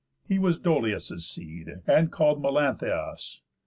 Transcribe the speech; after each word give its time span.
He 0.27 0.39
was 0.39 0.57
Dolius' 0.57 1.21
seed, 1.27 1.79
And 1.85 2.11
call'd 2.11 2.41
Melanthius. 2.41 3.41